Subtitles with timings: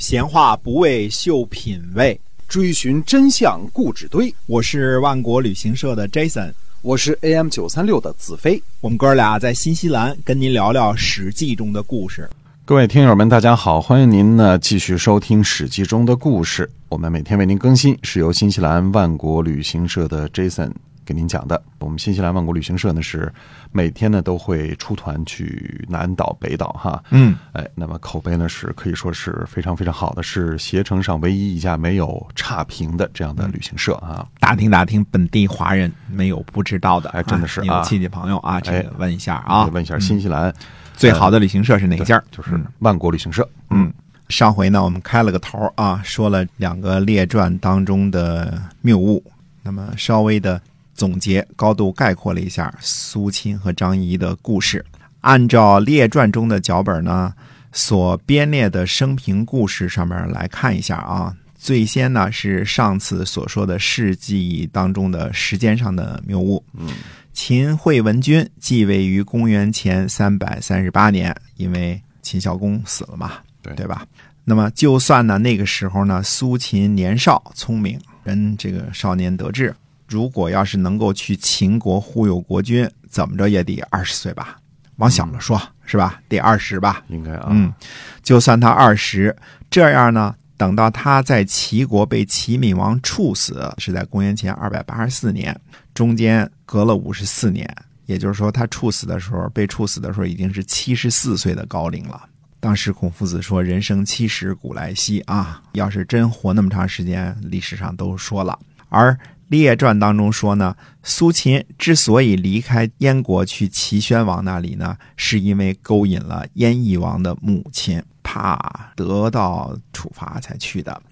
[0.00, 2.18] 闲话不为秀品味，
[2.48, 4.34] 追寻真相故纸堆。
[4.46, 8.60] 我是万国旅行社的 Jason，我是 AM 九三六的子飞。
[8.80, 12.26] 我们哥俩在新西兰跟您聊聊《史记》中的故事。
[12.64, 16.70] 各位听友们，大家好，欢迎您呢继续收听《史记》中的故事。
[16.88, 20.72] 我们每天为您更新，是由新西兰万国旅行社的 Jason
[21.10, 21.60] 给您讲的。
[21.80, 23.32] 我们新西兰万国旅行社呢是
[23.72, 27.02] 每天呢都会出团去南岛、北岛哈。
[27.10, 34.24] 嗯，哎，那么口碑呢是可以说是非常非常好的，是携程上唯一一家没有差评的这样的旅行社啊。
[34.38, 40.54] 打听打听本地华人没有不知道的，哎真的是啊有啊亲戚朋友啊，这问一下啊，问一下新西兰
[40.94, 42.22] 最好的旅行社是哪家？
[42.30, 43.48] 就是万国旅行社。
[43.70, 43.92] 嗯，
[44.28, 49.20] 上回呢，我们开了个头啊，说了两个列传当中的谬误，
[49.62, 50.60] 那么稍微的
[51.00, 54.84] 总结、高度概括了一下苏秦和张仪的故事。
[55.22, 57.32] 按照列传中的脚本呢，
[57.72, 61.34] 所编列的生平故事上面来看一下啊。
[61.56, 66.62] 最先呢是上次所说的事迹当中的时间上的谬误。
[66.74, 66.90] 嗯，
[67.32, 74.06] 秦惠文君继位于公元前三百三十八年，因为秦孝公死了嘛，对对吧？
[74.44, 79.74] 那么就算呢那个时候呢，苏秦年少聪明，人这个少年得志，
[80.10, 84.58] 如果要是能够去秦国忽悠国君，怎么着也得二十岁吧？
[84.96, 86.20] 往小了说，是吧？
[86.28, 87.04] 得二十吧？
[87.06, 87.46] 应该啊。
[87.50, 87.72] 嗯，
[88.20, 89.34] 就算他二十，
[89.70, 95.58] 这样呢，等到他在齐国被齐闵王处死，是在公元前二百八十四年，
[95.94, 97.72] 中间隔了五十四年，
[98.06, 102.20] 也就是说，他处死的时候，被处死的时候已经是七十四岁的高龄了。
[102.58, 105.62] 当时孔夫子说：“人生七十古来稀啊！
[105.72, 108.58] 要是真活那么长时间，历史上都说了。”
[108.90, 109.18] 而
[109.50, 121.02] 列传当中说呢，苏秦之所以离开燕国去齐宣王那里呢，是因为勾引了燕翼王的母亲，怕得到处罚才去的。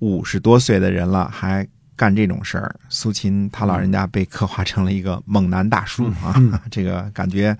[0.00, 6.34] 五十多岁的人了，还干这种事儿，苏秦他老人家被刻画成了一个猛男大叔啊，
[6.68, 7.56] 这个感觉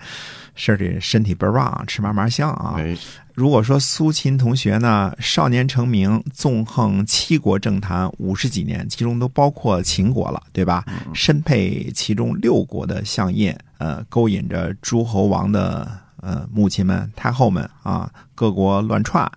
[0.53, 2.75] 是这身体倍儿棒，吃嘛嘛香啊。
[2.77, 2.93] 哎，
[3.35, 10.85] 如果说苏秦同学呢，少年成名，纵横七国政坛五十几年，其中都包括秦国了，对吧？
[11.13, 15.85] 身配其中六国的相印，呃，勾引着诸侯王的
[16.21, 19.29] 呃母亲们、太后们啊，各国乱窜，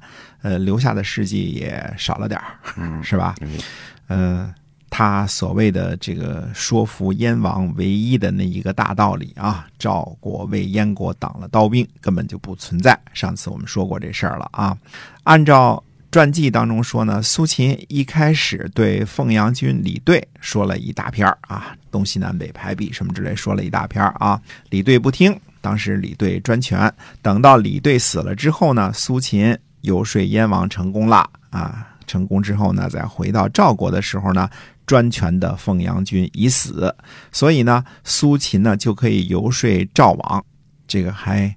[0.42, 3.34] 呃，留下的事迹也少了点儿，嗯，是吧？
[3.41, 3.58] 嗯
[4.06, 4.54] 呃，
[4.98, 12.98] 他所谓的这个说服燕王唯一的那一个大道理啊，赵国为燕国挡了刀兵，根本就不存在。
[13.12, 14.76] 上次我们说过这事儿了啊。
[15.22, 25.32] 按照传记当中说呢，苏秦一开始对凤阳君李队说了一大篇儿啊，东西南北排比什么之类说了一大篇儿啊，李队不听。
[25.60, 26.92] 当时李队专权，
[27.22, 31.87] 等到李队死了之后呢，苏秦游说燕王成功了啊。
[32.08, 34.48] 成功之后呢，再回到赵国的时候呢，
[34.88, 36.93] 专权的凤阳君已死，
[37.31, 40.44] 所以呢，苏秦呢就可以游说赵王。
[40.88, 41.54] 这个还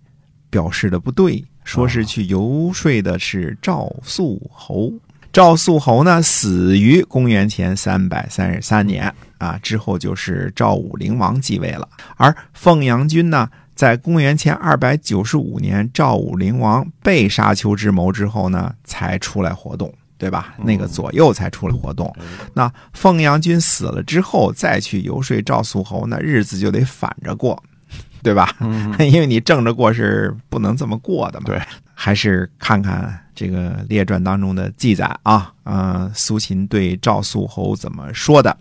[0.50, 4.92] 表示的不对，说是去游说的是赵肃侯。
[5.32, 11.88] 赵肃侯呢死于公元前三百三十三年啊，之后就是赵武灵王继位了，
[12.18, 13.50] 而凤阳君呢。
[13.74, 19.92] 在公元前二百九十五年，赵武灵王被沙丘之谋之后呢，才出来活动。
[20.22, 20.54] 对吧？
[20.64, 22.16] 那个左右才出来活动。
[22.54, 27.60] 那凤阳君死了之后，再去游说赵肃侯，那日子就得反着过，
[28.22, 28.56] 对吧？
[29.02, 31.46] 因为你正着过是不能这么过的嘛。
[31.48, 31.60] 对，
[31.96, 35.52] 还是看看这个列传当中的记载啊。
[35.64, 38.56] 呃，苏秦对赵肃侯怎么说的？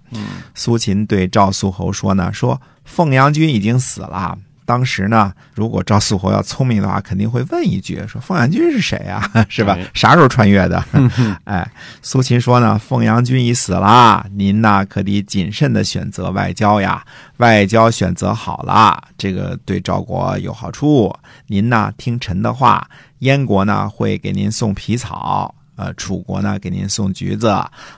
[0.55, 4.39] 苏秦对赵肃侯说呢，说凤阳君已经死了。
[4.71, 9.21] 当时呢，如果赵四侯要聪明的话，肯定会问一句：“说凤阳君是谁啊？
[9.51, 9.77] 是吧？
[9.95, 10.81] 啥时候穿越的？”
[11.43, 11.69] 哎，
[12.03, 17.05] 苏秦说呢：“凤阳君已死了，您呢可得谨慎的选择外交呀。
[17.39, 21.13] 外交选择好了，这个对赵国有好处。
[21.49, 22.89] 您呢听臣的话，
[23.19, 27.51] 燕国呢会给您送皮草。”呃，楚国呢给您送橘子，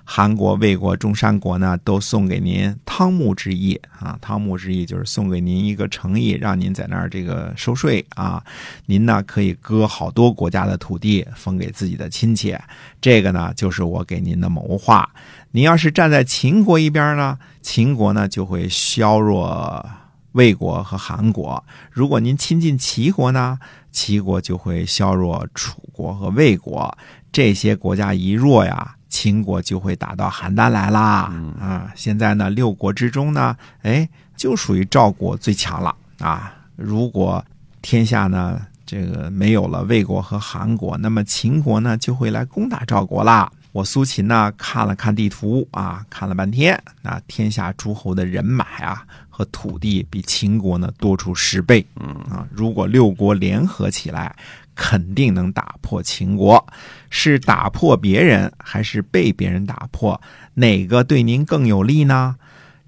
[0.04, 4.16] 韩国、魏国、中山国呢都送给您汤沐之意啊。
[4.20, 8.40] 汤沐之意就是送给您一个诚意，让您在那儿这个收税啊。
[8.86, 12.56] 您呢可以割好多国家的土地分给自己的亲戚，
[13.00, 15.10] 这个呢就是我给您的谋划。
[15.50, 19.84] 您要是站在秦国一边呢，秦国呢就会削弱
[20.32, 21.60] 魏国和韩国；
[21.90, 23.58] 如果您亲近齐国呢，
[23.90, 26.96] 齐国就会削弱楚国和魏国。
[27.32, 31.32] 这些国家一弱呀，秦国就会打到邯郸来啦。
[31.58, 34.06] 啊，现在呢，六国之中呢，哎，
[34.36, 36.54] 就属于赵国最强了啊。
[36.76, 37.44] 如果
[37.80, 43.50] 天下呢这个没有了魏国和韩国，那么秦国呢就会来攻打赵国啦。
[43.72, 54.36] 我苏秦呢看了看地图啊，看了半天，那天下诸侯的人马啊和土地比秦国呢多出十倍，嗯啊，如果六国联合起来，
[54.82, 56.66] 肯定能打破秦国。
[57.08, 60.20] 是打破别人还是被别人打破？
[60.54, 62.34] 哪个对您更有利呢？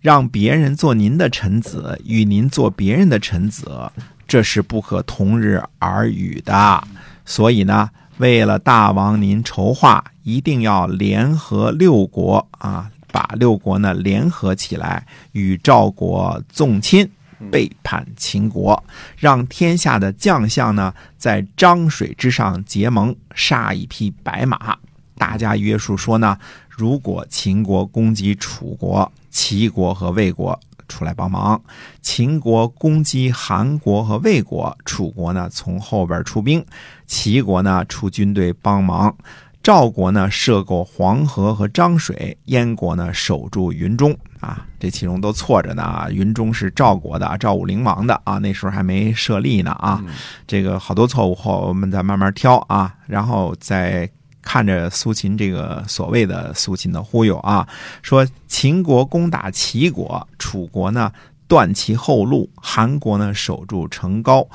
[0.00, 3.93] 让别人做您的臣子，与您做别人的臣子，
[4.26, 6.82] 这是不可同日而语的。
[7.25, 7.88] 所以呢，
[8.19, 17.08] 为了大王您筹划，一定要联合六国啊，把六国呢联合起来，与赵国纵亲，
[17.50, 18.82] 背叛秦国，
[19.17, 24.76] 让天下的将相呢在漳水之上结盟，杀一匹白马。
[25.17, 26.38] 大家约束说呢，
[26.69, 30.58] 如果秦国攻击楚国，齐国和魏国
[30.88, 31.56] 出来帮忙；
[32.02, 36.64] 秦国攻击韩国和魏国，楚国呢从后边出兵，
[37.06, 39.17] 齐国呢出军队帮忙。
[39.64, 46.06] 赵国呢设过黄河和漳水，燕国呢守住云中啊，这其中都错着呢啊。
[46.11, 50.05] 云中是赵国的，赵武灵王的啊，那时候还没设立呢啊。
[50.46, 54.06] 这个好多错误后，我们再慢慢挑啊，然后再
[54.43, 57.67] 看着苏秦这个所谓的苏秦的忽悠啊，
[58.02, 61.10] 说秦国攻打齐国，楚国呢
[61.49, 64.46] 断其后路，韩国呢守住城高。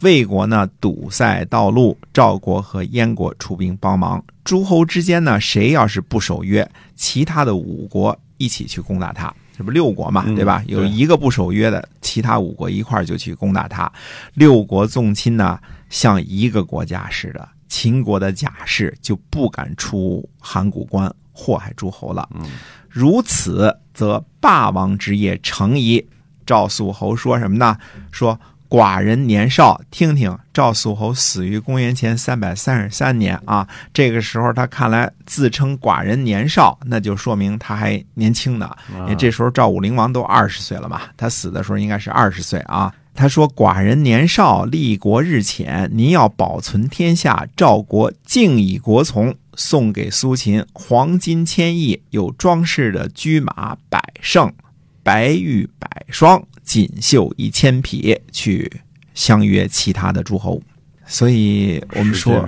[0.00, 4.22] 魏国呢堵塞道路，赵国和燕国出兵帮忙。
[4.44, 10.62] 诸侯之间呢，谁要是不守约，其他的五国一起去攻打他，这不六国嘛，嗯对吧？
[10.66, 13.90] 有一个不守约的，其他五国一块儿就去攻打他。
[14.34, 15.58] 六国纵亲呢，
[15.88, 17.48] 像一个国家似的。
[17.68, 22.28] 秦国的甲士就不敢出函谷关祸害诸侯了。
[22.88, 26.06] 如此，则霸王之业成矣。
[26.46, 27.76] 赵肃侯说什么呢？
[28.12, 33.66] 说寡人年少，听听，赵肃侯死于公元前三百三十三年啊。
[33.92, 38.70] 这个时候他看来自称寡人年少，那就说明他还年轻呢。
[39.00, 42.92] 因为这时候赵武灵王都二十岁了嘛，他死的时候应该是二十岁啊。
[43.18, 54.52] 他说：“寡人年少，立国日浅，您要保存天下，赵国敬以国从，送给苏秦黄金千亿，有装饰的车马百乘，
[55.02, 58.70] 白玉百双，锦绣一千匹，去
[59.14, 60.60] 相约其他的诸侯。
[61.06, 62.46] 所以我们说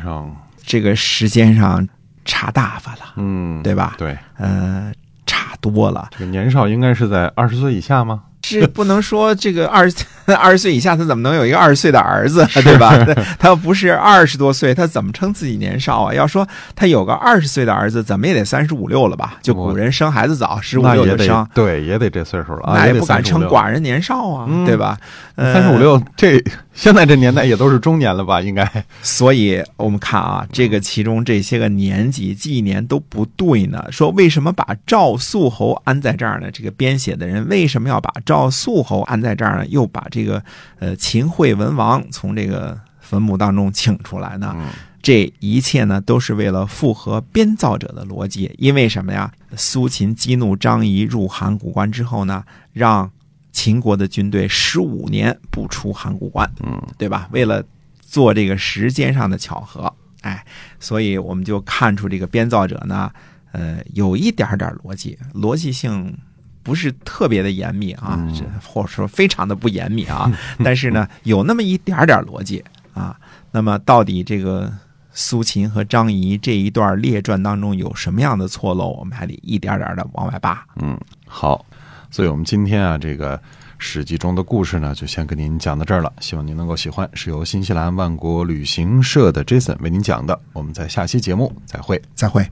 [0.67, 1.89] 这个时间上
[2.25, 3.95] 差大发了，嗯，对吧？
[3.97, 4.93] 对，呃，
[5.25, 6.09] 差多了。
[6.11, 8.25] 这个年少应该是在二十岁以下吗？
[8.43, 9.91] 是不能说这个二
[10.37, 12.97] 二十岁以下，他怎么能有一个二十岁的儿子， 对吧？
[13.39, 16.15] 他要不是二十多岁，他怎么称自己年少啊？
[16.15, 19.39] 要说他有个二十岁的儿子，怎么也得三十五六了吧？
[19.43, 24.99] 就古人生孩子早，十五六就生，对，也得这岁数了啊，那也不敢称寡人年少啊，嗯对吧？
[25.37, 26.43] 呃三十五六，这
[26.75, 28.41] 现在这年代也都是中年了吧？
[28.41, 28.69] 应该
[29.03, 33.85] 所以我们看啊，这个其中这些个年纪纪年都不对呢。
[33.91, 36.49] 说为什么把赵肃侯安在这儿呢？
[36.53, 39.67] 这个编写的人为什么要把赵肃侯安在这儿呢？
[39.69, 40.43] 又把这个
[40.79, 44.55] 呃秦惠文王从这个坟墓当中请出来呢？
[45.01, 48.53] 这一切呢，都是为了符合编造者的逻辑。
[48.59, 49.33] 因为什么呀？
[49.57, 53.11] 苏秦激怒张仪入函谷关之后呢，让
[53.53, 57.29] 秦国的军队十五年不出函谷关，嗯，对吧？
[57.33, 57.65] 为了
[58.01, 59.93] 做这个时间上的巧合，
[60.23, 60.45] 哎，
[60.81, 63.11] 所以我们就看出这个编造者呢，
[63.53, 66.19] 呃，有一点点逻辑，逻辑性
[66.69, 68.23] 不是特别的严密啊，
[68.63, 70.31] 或者说非常的不严密啊，
[70.63, 73.19] 但是呢，有那么一点点逻辑啊。
[73.51, 74.71] 那么到底这个
[75.11, 80.63] 苏秦和张仪这一段列传当中有什么样的错漏，我们还得一点点的往外扒。
[80.77, 81.65] 嗯，好，
[82.11, 83.39] 所以我们今天啊，这个
[83.79, 86.13] 《史记》中的故事呢，就先跟您讲到这儿了。
[86.21, 90.39] 希望您能够喜欢，是由新西兰万国旅行社的 Jason 为您讲的。
[90.53, 92.01] 我们在下期节目再会。
[92.15, 92.47] 再会。